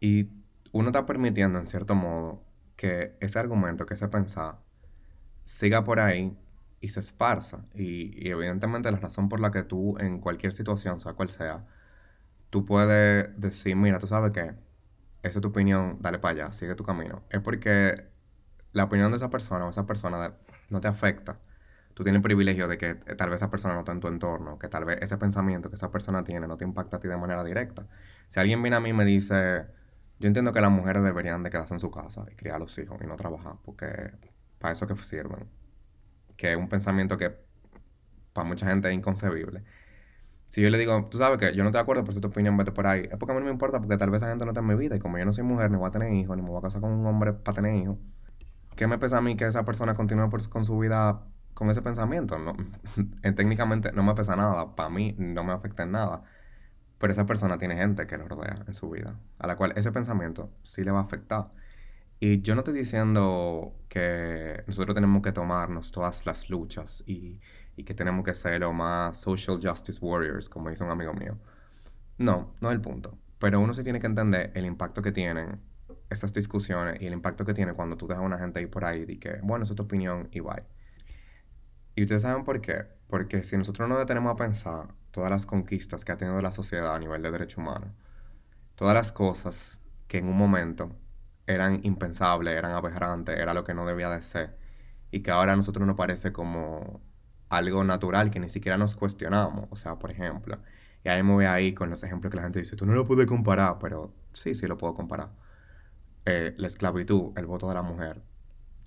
Y 0.00 0.30
uno 0.72 0.88
está 0.88 1.04
permitiendo 1.04 1.58
en 1.58 1.66
cierto 1.66 1.94
modo 1.94 2.42
que 2.76 3.18
ese 3.20 3.38
argumento, 3.38 3.84
que 3.84 3.92
ese 3.92 4.08
pensar, 4.08 4.60
siga 5.44 5.84
por 5.84 6.00
ahí 6.00 6.34
y 6.80 6.88
se 6.88 7.00
esparza. 7.00 7.64
Y, 7.74 8.28
evidentemente 8.28 8.90
la 8.90 8.98
razón 8.98 9.28
por 9.28 9.40
la 9.40 9.50
que 9.50 9.62
tú 9.62 9.96
en 9.98 10.20
cualquier 10.20 10.52
situación, 10.52 11.00
sea 11.00 11.14
cual 11.14 11.30
sea, 11.30 11.64
tú 12.50 12.66
puedes 12.66 13.28
decir, 13.40 13.76
mira, 13.76 13.98
tú 13.98 14.06
sabes 14.06 14.32
que 14.32 14.54
esa 15.22 15.38
es 15.38 15.40
tu 15.40 15.48
opinión, 15.48 15.98
dale 16.00 16.18
para 16.18 16.44
allá, 16.44 16.52
sigue 16.52 16.74
tu 16.74 16.84
camino. 16.84 17.22
Es 17.30 17.40
porque 17.40 18.06
la 18.72 18.84
opinión 18.84 19.10
de 19.10 19.16
esa 19.16 19.30
persona 19.30 19.66
o 19.66 19.70
esa 19.70 19.86
persona 19.86 20.34
no 20.70 20.80
te 20.80 20.88
afecta. 20.88 21.38
Tú 21.94 22.02
tienes 22.04 22.18
el 22.18 22.22
privilegio 22.22 22.68
de 22.68 22.78
que 22.78 22.90
eh, 22.90 23.14
tal 23.16 23.30
vez 23.30 23.40
esa 23.40 23.50
persona 23.50 23.74
no 23.74 23.80
está 23.80 23.92
en 23.92 24.00
tu 24.00 24.08
entorno, 24.08 24.58
que 24.58 24.68
tal 24.68 24.84
vez 24.84 24.98
ese 25.02 25.16
pensamiento 25.18 25.70
que 25.70 25.76
esa 25.76 25.90
persona 25.90 26.24
tiene 26.24 26.46
no 26.46 26.56
te 26.58 26.64
impacta 26.64 26.98
a 26.98 27.00
ti 27.00 27.08
de 27.08 27.16
manera 27.16 27.42
directa. 27.42 27.86
Si 28.28 28.38
alguien 28.40 28.62
viene 28.62 28.76
a 28.76 28.80
mí 28.80 28.90
y 28.90 28.92
me 28.92 29.04
dice, 29.04 29.66
yo 30.20 30.28
entiendo 30.28 30.52
que 30.52 30.60
las 30.60 30.70
mujeres 30.70 31.02
deberían 31.02 31.42
de 31.42 31.50
quedarse 31.50 31.74
en 31.74 31.80
su 31.80 31.90
casa 31.90 32.26
y 32.30 32.36
criar 32.36 32.56
a 32.56 32.58
los 32.60 32.78
hijos 32.78 33.00
y 33.02 33.06
no 33.06 33.16
trabajar, 33.16 33.54
porque 33.64 34.12
para 34.58 34.72
eso 34.72 34.86
que 34.86 34.94
sirven 34.96 35.48
que 36.36 36.52
es 36.52 36.58
un 36.58 36.68
pensamiento 36.68 37.16
que 37.16 37.34
para 38.32 38.46
mucha 38.46 38.66
gente 38.66 38.88
es 38.88 38.94
inconcebible. 38.94 39.64
Si 40.48 40.62
yo 40.62 40.70
le 40.70 40.78
digo, 40.78 41.08
tú 41.10 41.18
sabes 41.18 41.38
que 41.38 41.54
yo 41.54 41.64
no 41.64 41.70
de 41.70 41.78
acuerdo, 41.78 42.04
por 42.04 42.14
si 42.14 42.20
tu 42.20 42.28
opinión 42.28 42.56
vete 42.56 42.72
por 42.72 42.86
ahí, 42.86 43.08
es 43.10 43.18
porque 43.18 43.32
a 43.32 43.34
mí 43.34 43.40
no 43.40 43.46
me 43.46 43.52
importa, 43.52 43.80
porque 43.80 43.96
tal 43.96 44.10
vez 44.10 44.22
esa 44.22 44.30
gente 44.30 44.44
no 44.44 44.52
está 44.52 44.60
en 44.60 44.66
mi 44.68 44.74
vida 44.74 44.96
y 44.96 44.98
como 45.00 45.18
yo 45.18 45.24
no 45.24 45.32
soy 45.32 45.44
mujer, 45.44 45.70
ni 45.70 45.76
voy 45.76 45.88
a 45.88 45.90
tener 45.90 46.12
hijos, 46.12 46.36
ni 46.36 46.42
me 46.42 46.48
voy 46.50 46.58
a 46.58 46.62
casar 46.62 46.80
con 46.80 46.92
un 46.92 47.06
hombre 47.06 47.32
para 47.32 47.56
tener 47.56 47.74
hijos, 47.76 47.98
¿qué 48.76 48.86
me 48.86 48.98
pesa 48.98 49.18
a 49.18 49.20
mí 49.20 49.36
que 49.36 49.46
esa 49.46 49.64
persona 49.64 49.94
continúe 49.94 50.30
con 50.50 50.64
su 50.64 50.78
vida 50.78 51.22
con 51.54 51.70
ese 51.70 51.82
pensamiento? 51.82 52.38
No, 52.38 52.54
técnicamente 53.36 53.92
no 53.92 54.02
me 54.02 54.14
pesa 54.14 54.36
nada, 54.36 54.76
para 54.76 54.88
mí 54.90 55.14
no 55.18 55.44
me 55.44 55.52
afecta 55.52 55.82
en 55.84 55.92
nada, 55.92 56.22
pero 56.98 57.12
esa 57.12 57.26
persona 57.26 57.58
tiene 57.58 57.76
gente 57.76 58.06
que 58.06 58.16
lo 58.18 58.28
rodea 58.28 58.64
en 58.66 58.74
su 58.74 58.90
vida, 58.90 59.18
a 59.38 59.46
la 59.46 59.56
cual 59.56 59.72
ese 59.76 59.92
pensamiento 59.92 60.50
sí 60.62 60.84
le 60.84 60.90
va 60.92 61.00
a 61.00 61.02
afectar. 61.02 61.52
Y 62.18 62.40
yo 62.40 62.54
no 62.54 62.62
estoy 62.62 62.74
diciendo 62.74 63.74
que 63.88 64.64
nosotros 64.66 64.94
tenemos 64.94 65.22
que 65.22 65.32
tomarnos 65.32 65.92
todas 65.92 66.24
las 66.24 66.48
luchas 66.48 67.04
y, 67.06 67.40
que 67.84 67.94
tenemos 67.94 68.24
que 68.24 68.34
ser 68.34 68.60
lo 68.60 68.72
más 68.72 69.20
social 69.20 69.60
justice 69.62 69.98
warriors, 70.00 70.48
como 70.48 70.70
dice 70.70 70.82
un 70.82 70.90
amigo 70.90 71.12
mío. 71.12 71.36
No, 72.18 72.54
no 72.60 72.70
es 72.70 72.74
el 72.74 72.80
punto. 72.80 73.18
Pero 73.38 73.60
uno 73.60 73.74
sí 73.74 73.84
tiene 73.84 74.00
que 74.00 74.06
entender 74.06 74.50
el 74.54 74.64
impacto 74.64 75.02
que 75.02 75.12
tienen 75.12 75.60
esas 76.08 76.32
discusiones 76.32 77.00
y 77.02 77.06
el 77.06 77.12
impacto 77.12 77.44
que 77.44 77.52
tiene 77.52 77.74
cuando 77.74 77.96
tú 77.96 78.06
dejas 78.06 78.22
a 78.22 78.26
una 78.26 78.38
gente 78.38 78.60
ahí 78.60 78.66
por 78.66 78.84
ahí 78.86 79.04
y 79.06 79.18
que, 79.18 79.38
bueno, 79.42 79.64
esa 79.64 79.74
es 79.74 79.76
tu 79.76 79.82
opinión 79.82 80.28
y 80.32 80.40
bye. 80.40 80.64
Y 81.96 82.02
ustedes 82.02 82.22
saben 82.22 82.44
por 82.44 82.60
qué. 82.60 82.86
Porque 83.08 83.44
si 83.44 83.56
nosotros 83.56 83.88
no 83.88 83.98
detenemos 83.98 84.32
a 84.32 84.36
pensar 84.36 84.88
todas 85.10 85.30
las 85.30 85.46
conquistas 85.46 86.04
que 86.04 86.12
ha 86.12 86.16
tenido 86.16 86.40
la 86.40 86.52
sociedad 86.52 86.94
a 86.94 86.98
nivel 86.98 87.22
de 87.22 87.30
derecho 87.30 87.60
humano, 87.60 87.94
todas 88.74 88.94
las 88.94 89.12
cosas 89.12 89.82
que 90.08 90.18
en 90.18 90.28
un 90.28 90.36
momento 90.36 90.96
eran 91.46 91.80
impensables, 91.84 92.56
eran 92.56 92.72
aberrantes, 92.72 93.38
era 93.38 93.54
lo 93.54 93.64
que 93.64 93.74
no 93.74 93.86
debía 93.86 94.10
de 94.10 94.22
ser. 94.22 94.56
Y 95.10 95.22
que 95.22 95.30
ahora 95.30 95.52
a 95.54 95.56
nosotros 95.56 95.86
nos 95.86 95.96
parece 95.96 96.32
como 96.32 97.00
algo 97.48 97.84
natural 97.84 98.30
que 98.30 98.40
ni 98.40 98.48
siquiera 98.48 98.76
nos 98.78 98.94
cuestionamos. 98.96 99.68
O 99.70 99.76
sea, 99.76 99.98
por 99.98 100.10
ejemplo, 100.10 100.58
y 101.04 101.08
ahí 101.08 101.22
me 101.22 101.32
voy 101.32 101.44
ahí 101.46 101.74
con 101.74 101.90
los 101.90 102.02
ejemplos 102.02 102.30
que 102.30 102.36
la 102.36 102.42
gente 102.44 102.58
dice, 102.58 102.76
tú 102.76 102.86
no 102.86 102.92
lo 102.94 103.06
puedes 103.06 103.26
comparar, 103.26 103.78
pero 103.80 104.12
sí, 104.32 104.54
sí 104.54 104.66
lo 104.66 104.76
puedo 104.78 104.94
comparar. 104.94 105.30
Eh, 106.24 106.54
la 106.58 106.66
esclavitud, 106.66 107.32
el 107.38 107.46
voto 107.46 107.68
de 107.68 107.74
la 107.74 107.82
mujer. 107.82 108.22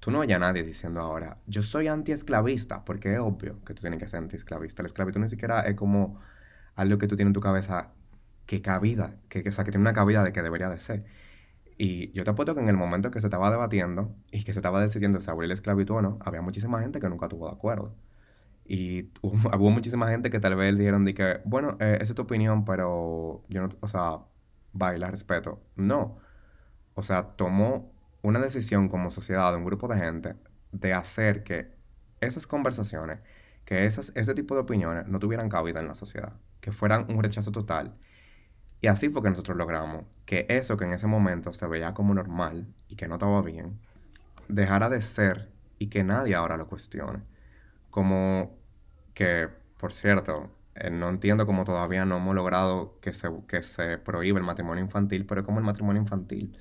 Tú 0.02 0.12
no 0.12 0.20
oyes 0.20 0.36
a 0.38 0.40
nadie 0.40 0.64
diciendo 0.64 1.02
ahora, 1.02 1.38
yo 1.48 1.62
soy 1.64 1.88
antiesclavista, 1.88 2.86
porque 2.86 3.14
es 3.14 3.20
obvio 3.20 3.64
que 3.66 3.74
tú 3.74 3.82
tienes 3.82 4.00
que 4.00 4.08
ser 4.08 4.20
antiesclavista. 4.20 4.84
La 4.84 4.88
esclavitud 4.88 5.20
ni 5.22 5.30
siquiera 5.30 5.62
es 5.62 5.76
como 5.76 6.20
algo 6.76 6.98
que 6.98 7.08
tú 7.08 7.16
tienes 7.16 7.30
en 7.30 7.34
tu 7.34 7.42
cabeza 7.42 7.92
que 8.46 8.62
cabida, 8.62 9.16
que, 9.30 9.44
que, 9.44 9.50
o 9.50 9.52
sea, 9.52 9.64
que 9.64 9.72
tiene 9.72 9.84
una 9.84 9.94
cabida 9.94 10.24
de 10.24 10.34
que 10.34 10.42
debería 10.42 10.70
de 10.70 10.80
ser. 10.80 11.06
Y 11.80 12.12
yo 12.12 12.26
te 12.26 12.32
apuesto 12.32 12.56
que 12.56 12.62
en 12.62 12.70
el 12.70 12.78
momento 12.78 13.10
que 13.10 13.22
se 13.22 13.28
estaba 13.28 13.50
debatiendo 13.50 14.14
y 14.32 14.44
que 14.44 14.54
se 14.54 14.60
estaba 14.60 14.82
decidiendo 14.82 15.22
si 15.22 15.32
abrir 15.32 15.48
la 15.48 15.54
esclavitud 15.56 15.96
o 15.96 16.02
no, 16.02 16.20
había 16.22 16.42
muchísima 16.42 16.82
gente 16.82 17.00
que 17.00 17.10
nunca 17.10 17.28
estuvo 17.28 17.48
de 17.48 17.54
acuerdo. 17.56 17.96
Y 18.66 19.10
hubo, 19.22 19.72
muchísima 19.72 20.10
gente 20.10 20.30
que 20.30 20.40
tal 20.40 20.56
vez 20.56 20.78
dijeron 20.78 21.06
de 21.06 21.14
que, 21.16 21.40
bueno, 21.46 21.78
eh, 21.80 21.98
esa 22.02 22.12
es 22.12 22.16
tu 22.16 22.24
opinión, 22.24 22.66
pero 22.66 23.44
yo 23.50 23.62
no, 23.62 23.70
o 23.80 23.88
sea, 23.88 24.20
baila, 24.74 25.10
respeto. 25.12 25.62
No. 25.76 26.20
O 26.96 27.04
sea, 27.04 27.24
tomó 27.38 27.92
una 28.22 28.40
decisión 28.40 28.90
como 28.90 29.12
sociedad, 29.12 29.56
un 29.56 29.66
grupo 29.66 29.88
de 29.88 29.98
gente, 29.98 30.36
de 30.72 30.94
hacer 30.94 31.44
que 31.44 31.72
esas 32.22 32.48
conversaciones 32.48 33.20
que 33.70 33.86
esas, 33.86 34.12
ese 34.16 34.34
tipo 34.34 34.56
de 34.56 34.62
opiniones 34.62 35.08
no 35.08 35.20
tuvieran 35.20 35.48
cabida 35.48 35.80
en 35.80 35.88
la 35.88 35.94
sociedad, 35.94 36.34
que 36.60 36.72
fueran 36.72 37.06
un 37.10 37.22
rechazo 37.22 37.52
total. 37.52 37.94
Y 38.82 38.88
así 38.88 39.10
fue 39.10 39.22
que 39.24 39.30
nosotros 39.30 39.58
logramos 39.58 40.06
que 40.26 40.46
eso 40.50 40.78
que 40.78 40.86
en 40.86 40.94
ese 40.94 41.08
momento 41.08 41.54
se 41.54 41.68
veía 41.68 41.94
como 41.94 42.14
normal 42.14 42.68
y 42.88 42.96
que 42.96 43.08
no 43.08 43.16
estaba 43.16 43.42
bien, 43.42 43.80
dejara 44.48 44.90
de 44.90 45.02
ser 45.02 45.50
y 45.80 45.90
que 45.90 46.04
nadie 46.04 46.36
ahora 46.36 46.58
lo 46.58 46.68
cuestione. 46.68 47.24
Como 47.90 48.58
que, 49.14 49.50
por 49.78 49.94
cierto, 49.94 50.52
eh, 50.76 50.90
no 50.92 51.10
entiendo 51.10 51.46
cómo 51.46 51.64
todavía 51.66 52.06
no 52.06 52.18
hemos 52.18 52.36
logrado 52.36 53.00
que 53.02 53.14
se, 53.14 53.30
que 53.48 53.64
se 53.64 53.98
prohíbe 53.98 54.40
el 54.40 54.46
matrimonio 54.46 54.84
infantil, 54.84 55.26
pero 55.26 55.44
como 55.44 55.60
el 55.60 55.66
matrimonio 55.66 56.02
infantil 56.02 56.58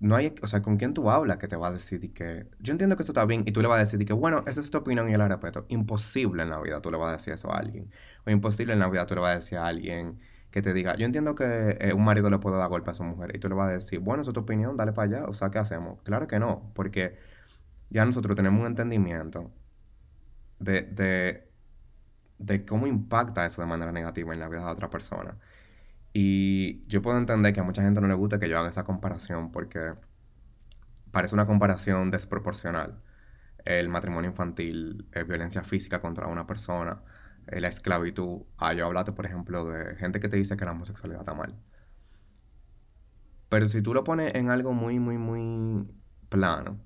no 0.00 0.14
hay, 0.16 0.34
o 0.42 0.46
sea, 0.46 0.62
¿con 0.62 0.76
quién 0.76 0.94
tú 0.94 1.10
hablas 1.10 1.38
que 1.38 1.48
te 1.48 1.56
va 1.56 1.68
a 1.68 1.72
decir 1.72 2.12
que 2.14 2.46
yo 2.60 2.72
entiendo 2.72 2.96
que 2.96 3.02
eso 3.02 3.12
está 3.12 3.24
bien 3.24 3.42
y 3.46 3.52
tú 3.52 3.62
le 3.62 3.68
vas 3.68 3.76
a 3.76 3.80
decir 3.80 4.04
que 4.06 4.12
bueno, 4.12 4.44
esa 4.46 4.60
es 4.60 4.70
tu 4.70 4.78
opinión 4.78 5.08
y 5.08 5.12
yo 5.12 5.18
la 5.18 5.28
respeto? 5.28 5.66
Imposible 5.68 6.42
en 6.42 6.50
la 6.50 6.60
vida 6.60 6.80
tú 6.80 6.90
le 6.90 6.98
vas 6.98 7.08
a 7.10 7.12
decir 7.12 7.32
eso 7.32 7.52
a 7.52 7.58
alguien. 7.58 7.90
O 8.24 8.30
imposible 8.30 8.72
en 8.74 8.78
la 8.80 8.88
vida 8.88 9.06
tú 9.06 9.14
le 9.14 9.20
vas 9.22 9.32
a 9.32 9.34
decir 9.36 9.58
a 9.58 9.66
alguien 9.66 10.18
que 10.50 10.62
te 10.62 10.72
diga, 10.72 10.96
yo 10.96 11.06
entiendo 11.06 11.34
que 11.34 11.76
eh, 11.80 11.92
un 11.94 12.04
marido 12.04 12.30
le 12.30 12.38
puede 12.38 12.56
dar 12.58 12.68
golpe 12.68 12.90
a 12.90 12.94
su 12.94 13.04
mujer 13.04 13.34
y 13.36 13.38
tú 13.38 13.48
le 13.48 13.54
vas 13.54 13.70
a 13.70 13.72
decir, 13.74 14.00
bueno, 14.00 14.22
esa 14.22 14.30
es 14.30 14.34
tu 14.34 14.40
opinión, 14.40 14.76
dale 14.76 14.92
para 14.92 15.18
allá, 15.18 15.28
o 15.28 15.34
sea, 15.34 15.50
¿qué 15.50 15.58
hacemos? 15.58 16.02
Claro 16.02 16.26
que 16.26 16.38
no, 16.38 16.72
porque 16.74 17.18
ya 17.90 18.04
nosotros 18.04 18.36
tenemos 18.36 18.60
un 18.60 18.66
entendimiento 18.68 19.52
de, 20.58 20.82
de, 20.82 21.48
de 22.38 22.64
cómo 22.66 22.86
impacta 22.86 23.46
eso 23.46 23.62
de 23.62 23.68
manera 23.68 23.92
negativa 23.92 24.34
en 24.34 24.40
la 24.40 24.48
vida 24.48 24.64
de 24.64 24.72
otra 24.72 24.90
persona. 24.90 25.38
Y 26.12 26.86
yo 26.88 27.02
puedo 27.02 27.18
entender 27.18 27.52
que 27.54 27.60
a 27.60 27.64
mucha 27.64 27.82
gente 27.82 28.00
no 28.00 28.08
le 28.08 28.14
gusta 28.14 28.38
que 28.38 28.48
yo 28.48 28.58
haga 28.58 28.70
esa 28.70 28.84
comparación 28.84 29.52
porque 29.52 29.94
parece 31.10 31.34
una 31.34 31.46
comparación 31.46 32.10
desproporcional. 32.10 33.02
El 33.64 33.88
matrimonio 33.88 34.30
infantil, 34.30 35.08
eh, 35.12 35.24
violencia 35.24 35.62
física 35.62 36.00
contra 36.00 36.26
una 36.28 36.46
persona, 36.46 37.02
eh, 37.48 37.60
la 37.60 37.68
esclavitud. 37.68 38.42
Ah, 38.56 38.72
yo 38.72 38.86
hablate, 38.86 39.12
por 39.12 39.26
ejemplo, 39.26 39.64
de 39.66 39.96
gente 39.96 40.20
que 40.20 40.28
te 40.28 40.36
dice 40.36 40.56
que 40.56 40.64
la 40.64 40.72
homosexualidad 40.72 41.22
está 41.22 41.34
mal. 41.34 41.54
Pero 43.48 43.66
si 43.66 43.82
tú 43.82 43.94
lo 43.94 44.04
pones 44.04 44.34
en 44.34 44.50
algo 44.50 44.72
muy, 44.72 44.98
muy, 44.98 45.16
muy 45.16 45.88
plano, 46.28 46.78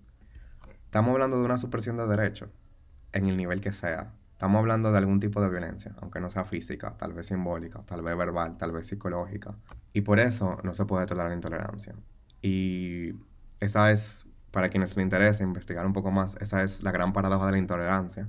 estamos 0.85 1.13
hablando 1.13 1.39
de 1.39 1.45
una 1.45 1.59
supresión 1.59 1.97
de 1.97 2.07
derechos, 2.07 2.51
en 3.13 3.27
el 3.27 3.37
nivel 3.37 3.61
que 3.61 3.73
sea. 3.73 4.13
Estamos 4.33 4.59
hablando 4.59 4.91
de 4.91 4.99
algún 4.99 5.21
tipo 5.21 5.41
de 5.41 5.49
violencia, 5.49 5.95
aunque 6.01 6.21
no 6.21 6.31
sea 6.31 6.45
física, 6.45 6.97
tal 6.97 7.13
vez 7.13 7.29
simbólica, 7.29 7.83
tal 7.87 8.03
vez 8.03 8.17
verbal, 8.17 8.57
tal 8.59 8.73
vez 8.73 8.87
psicológica. 8.89 9.55
Y 9.93 10.01
por 10.01 10.19
eso 10.19 10.59
no 10.65 10.75
se 10.75 10.85
puede 10.85 11.07
tolerar 11.07 11.31
la 11.31 11.37
intolerancia. 11.37 11.95
Y 12.41 13.13
esa 13.61 13.91
es, 13.93 14.27
para 14.51 14.69
quienes 14.69 14.97
le 14.97 15.03
interese 15.05 15.45
investigar 15.45 15.87
un 15.87 15.93
poco 15.93 16.11
más, 16.11 16.37
esa 16.41 16.63
es 16.63 16.83
la 16.83 16.91
gran 16.91 17.13
paradoja 17.13 17.47
de 17.47 17.53
la 17.53 17.59
intolerancia, 17.59 18.29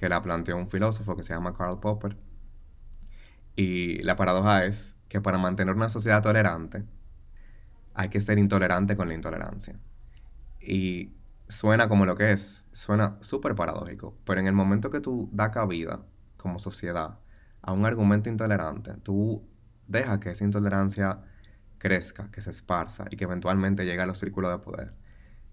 que 0.00 0.08
la 0.08 0.22
planteó 0.22 0.56
un 0.56 0.66
filósofo 0.66 1.14
que 1.14 1.22
se 1.22 1.34
llama 1.34 1.52
Karl 1.52 1.78
Popper. 1.78 2.16
Y 3.54 4.02
la 4.02 4.16
paradoja 4.16 4.64
es 4.64 4.96
que 5.08 5.20
para 5.20 5.36
mantener 5.36 5.74
una 5.74 5.90
sociedad 5.90 6.22
tolerante, 6.22 6.86
hay 7.92 8.08
que 8.08 8.22
ser 8.22 8.38
intolerante 8.38 8.96
con 8.96 9.08
la 9.08 9.14
intolerancia. 9.14 9.78
Y 10.58 11.12
suena 11.48 11.86
como 11.86 12.06
lo 12.06 12.16
que 12.16 12.32
es, 12.32 12.64
suena 12.72 13.18
súper 13.20 13.54
paradójico, 13.54 14.16
pero 14.24 14.40
en 14.40 14.46
el 14.46 14.54
momento 14.54 14.88
que 14.88 15.00
tú 15.00 15.28
das 15.34 15.50
cabida 15.50 16.00
como 16.38 16.58
sociedad 16.58 17.18
a 17.60 17.72
un 17.72 17.84
argumento 17.84 18.30
intolerante, 18.30 18.94
tú 19.02 19.46
dejas 19.86 20.18
que 20.18 20.30
esa 20.30 20.44
intolerancia 20.44 21.20
crezca, 21.76 22.30
que 22.30 22.40
se 22.40 22.48
esparza 22.48 23.04
y 23.10 23.18
que 23.18 23.24
eventualmente 23.24 23.84
llegue 23.84 24.00
a 24.00 24.06
los 24.06 24.18
círculos 24.18 24.50
de 24.50 24.64
poder. 24.64 24.94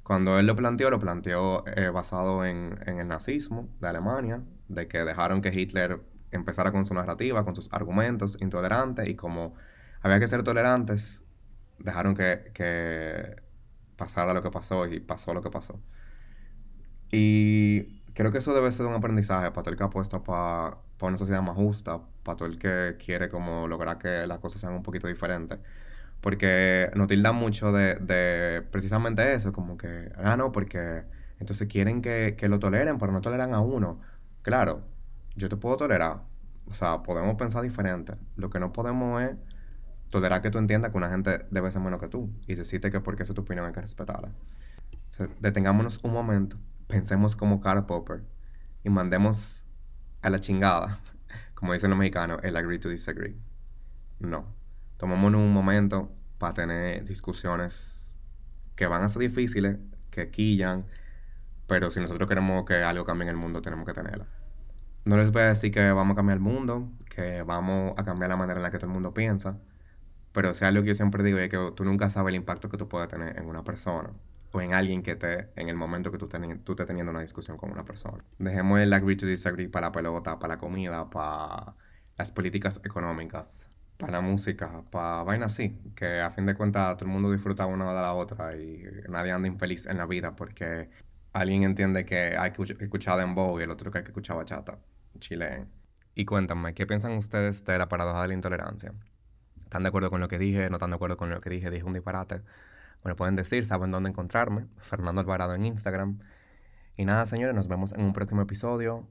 Cuando 0.07 0.39
él 0.39 0.47
lo 0.47 0.55
planteó, 0.55 0.89
lo 0.89 0.99
planteó 0.99 1.67
eh, 1.67 1.89
basado 1.89 2.45
en, 2.45 2.79
el 2.87 3.05
nazismo 3.09 3.67
de 3.81 3.89
Alemania, 3.89 4.41
de 4.69 4.87
que 4.87 4.99
dejaron 5.03 5.41
que 5.41 5.49
Hitler 5.49 5.99
empezara 6.31 6.71
con 6.71 6.85
su 6.85 6.93
narrativa, 6.93 7.43
con 7.43 7.55
sus 7.55 7.67
argumentos 7.73 8.37
intolerantes 8.39 9.05
y 9.09 9.15
como 9.15 9.55
había 10.01 10.17
que 10.21 10.27
ser 10.27 10.43
tolerantes, 10.43 11.25
dejaron 11.79 12.15
que, 12.15 12.51
que 12.53 13.35
pasara 13.97 14.33
lo 14.33 14.41
que 14.41 14.49
pasó 14.49 14.87
y 14.87 15.01
pasó 15.01 15.33
lo 15.33 15.41
que 15.41 15.49
pasó. 15.51 15.77
Y 17.11 18.01
creo 18.13 18.31
que 18.31 18.37
eso 18.37 18.53
debe 18.53 18.71
ser 18.71 18.85
un 18.85 18.93
aprendizaje 18.93 19.51
para 19.51 19.63
todo 19.63 19.71
el 19.71 19.77
que 19.77 19.83
apuesta 19.83 20.23
para 20.23 20.77
una 21.01 21.17
sociedad 21.17 21.41
más 21.41 21.57
justa, 21.57 21.99
para 22.23 22.37
todo 22.37 22.47
el 22.47 22.57
que 22.57 22.95
quiere 22.97 23.27
como 23.27 23.67
lograr 23.67 23.97
que 23.97 24.25
las 24.25 24.39
cosas 24.39 24.61
sean 24.61 24.73
un 24.73 24.83
poquito 24.83 25.07
diferentes. 25.07 25.59
Porque 26.21 26.89
nos 26.95 27.07
tildan 27.07 27.35
mucho 27.35 27.71
de, 27.71 27.95
de 27.95 28.61
precisamente 28.71 29.33
eso, 29.33 29.53
como 29.53 29.77
que, 29.77 30.11
ah, 30.17 30.35
no, 30.37 30.51
porque 30.51 31.03
entonces 31.39 31.67
quieren 31.67 32.01
que, 32.01 32.35
que 32.37 32.49
lo 32.49 32.59
toleren, 32.59 32.97
pero 32.97 33.11
no 33.11 33.21
toleran 33.21 33.53
a 33.53 33.61
uno. 33.61 34.01
Claro, 34.41 34.83
yo 35.35 35.49
te 35.49 35.57
puedo 35.57 35.77
tolerar, 35.77 36.23
o 36.65 36.73
sea, 36.73 37.03
podemos 37.03 37.35
pensar 37.35 37.63
diferente. 37.63 38.15
Lo 38.35 38.49
que 38.49 38.59
no 38.59 38.73
podemos 38.73 39.21
es 39.21 39.31
tolerar 40.09 40.41
que 40.41 40.49
tú 40.49 40.57
entiendas 40.57 40.91
que 40.91 40.97
una 40.97 41.09
gente 41.09 41.45
debe 41.51 41.69
ser 41.71 41.81
menos 41.81 41.99
que 41.99 42.07
tú 42.07 42.29
y 42.47 42.55
decirte 42.55 42.89
que 42.91 42.99
porque 43.01 43.23
esa 43.23 43.33
es 43.33 43.35
tu 43.35 43.41
opinión 43.41 43.65
hay 43.65 43.73
que 43.73 43.81
respetarla. 43.81 44.31
detengámonos 45.39 45.99
un 46.03 46.13
momento, 46.13 46.57
pensemos 46.87 47.35
como 47.35 47.59
Karl 47.59 47.85
Popper 47.85 48.23
y 48.83 48.89
mandemos 48.89 49.65
a 50.21 50.29
la 50.29 50.39
chingada, 50.39 50.99
como 51.55 51.73
dicen 51.73 51.89
los 51.89 51.99
mexicanos, 51.99 52.39
el 52.43 52.55
agree 52.55 52.79
to 52.79 52.89
disagree. 52.89 53.35
No. 54.19 54.45
Tomémonos 54.97 55.41
un 55.41 55.53
momento 55.53 56.11
para 56.37 56.53
tener 56.53 57.03
discusiones 57.05 58.19
que 58.75 58.87
van 58.87 59.03
a 59.03 59.09
ser 59.09 59.21
difíciles, 59.21 59.77
que 60.11 60.29
quillan, 60.29 60.85
pero 61.67 61.91
si 61.91 61.99
nosotros 61.99 62.27
queremos 62.27 62.65
que 62.65 62.75
algo 62.75 63.05
cambie 63.05 63.23
en 63.23 63.29
el 63.29 63.37
mundo, 63.37 63.61
tenemos 63.61 63.85
que 63.85 63.93
tenerla. 63.93 64.27
No 65.05 65.17
les 65.17 65.31
voy 65.31 65.43
a 65.43 65.45
decir 65.47 65.71
que 65.71 65.91
vamos 65.91 66.13
a 66.13 66.15
cambiar 66.15 66.37
el 66.37 66.43
mundo, 66.43 66.91
que 67.09 67.41
vamos 67.43 67.93
a 67.97 68.03
cambiar 68.03 68.29
la 68.29 68.37
manera 68.37 68.59
en 68.59 68.63
la 68.63 68.71
que 68.71 68.77
todo 68.77 68.87
el 68.87 68.93
mundo 68.93 69.13
piensa, 69.13 69.57
pero 70.31 70.53
sea 70.53 70.71
lo 70.71 70.81
que 70.81 70.89
yo 70.89 70.95
siempre 70.95 71.23
digo 71.23 71.37
es 71.39 71.49
que 71.49 71.71
tú 71.75 71.83
nunca 71.83 72.09
sabes 72.09 72.29
el 72.29 72.35
impacto 72.35 72.69
que 72.69 72.77
tú 72.77 72.87
puedes 72.87 73.07
tener 73.07 73.37
en 73.37 73.45
una 73.47 73.63
persona 73.63 74.11
o 74.51 74.61
en 74.61 74.73
alguien 74.73 75.03
que 75.03 75.15
te, 75.15 75.49
en 75.55 75.69
el 75.69 75.75
momento 75.75 76.11
que 76.11 76.17
tú, 76.17 76.27
tú 76.27 76.71
estés 76.73 76.87
teniendo 76.87 77.11
una 77.11 77.21
discusión 77.21 77.57
con 77.57 77.71
una 77.71 77.85
persona. 77.85 78.23
Dejemos 78.37 78.79
el 78.79 78.93
agree 78.93 79.15
to 79.15 79.25
disagree 79.25 79.67
para 79.67 79.87
la 79.87 79.91
pelota, 79.91 80.39
para 80.39 80.55
la 80.55 80.59
comida, 80.59 81.09
para 81.09 81.75
las 82.17 82.31
políticas 82.31 82.81
económicas, 82.83 83.69
para 83.97 84.21
música, 84.21 84.83
para 84.91 85.23
vainas 85.23 85.53
así, 85.53 85.79
que 85.95 86.21
a 86.21 86.31
fin 86.31 86.45
de 86.45 86.55
cuentas 86.55 86.95
todo 86.97 87.05
el 87.05 87.11
mundo 87.11 87.31
disfruta 87.31 87.65
una 87.65 87.87
de 87.89 87.95
la 87.95 88.13
otra 88.13 88.55
y 88.55 88.83
nadie 89.09 89.31
anda 89.31 89.47
infeliz 89.47 89.87
en 89.87 89.97
la 89.97 90.05
vida 90.05 90.35
porque 90.35 90.89
alguien 91.33 91.63
entiende 91.63 92.05
que 92.05 92.37
hay 92.37 92.51
que 92.51 92.63
escuchar 92.79 93.17
dembow 93.17 93.59
y 93.59 93.63
el 93.63 93.71
otro 93.71 93.91
que 93.91 93.99
hay 93.99 94.03
que 94.03 94.11
escuchar 94.11 94.37
bachata, 94.37 94.79
chile. 95.19 95.65
Y 96.15 96.25
cuéntame, 96.25 96.73
¿qué 96.73 96.87
piensan 96.87 97.13
ustedes 97.13 97.63
de 97.65 97.77
la 97.77 97.87
paradoja 97.87 98.21
de 98.23 98.27
la 98.29 98.33
intolerancia? 98.33 98.93
¿Están 99.63 99.83
de 99.83 99.89
acuerdo 99.89 100.09
con 100.09 100.21
lo 100.21 100.27
que 100.27 100.39
dije? 100.39 100.69
¿No 100.69 100.77
están 100.77 100.91
de 100.91 100.95
acuerdo 100.95 101.17
con 101.17 101.29
lo 101.29 101.39
que 101.41 101.49
dije? 101.49 101.69
¿Dije 101.69 101.83
un 101.83 101.93
disparate? 101.93 102.41
Bueno, 103.03 103.15
pueden 103.15 103.35
decir, 103.35 103.65
saben 103.65 103.91
dónde 103.91 104.09
encontrarme. 104.09 104.65
Fernando 104.77 105.21
Alvarado 105.21 105.53
en 105.53 105.65
Instagram. 105.65 106.19
Y 106.95 107.05
nada, 107.05 107.25
señores, 107.25 107.53
nos 107.53 107.67
vemos 107.67 107.93
en 107.93 108.01
un 108.01 108.13
próximo 108.13 108.41
episodio. 108.41 109.07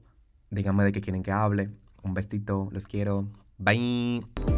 Díganme 0.49 0.83
de 0.83 0.91
qué 0.91 1.01
quieren 1.01 1.23
que 1.23 1.31
hable. 1.31 1.69
Un 2.03 2.13
besito, 2.13 2.69
los 2.71 2.87
quiero. 2.87 3.27
Bye. 3.57 4.56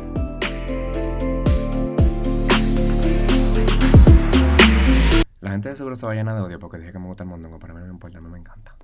La 5.42 5.52
gente 5.52 5.70
de 5.70 5.76
seguro 5.76 5.96
se 5.96 6.06
va 6.06 6.12
a 6.14 6.16
llenar 6.16 6.36
de 6.36 6.42
odio 6.42 6.60
porque 6.60 6.78
dije 6.78 6.92
que 6.92 7.00
me 7.00 7.08
gusta 7.08 7.24
el 7.24 7.30
mundo, 7.30 7.50
pero 7.60 7.74
a 7.74 7.78
mí 7.78 7.84
me 7.84 7.90
importa, 7.90 8.18
a 8.18 8.22
mí 8.22 8.30
me 8.30 8.38
encanta. 8.40 8.76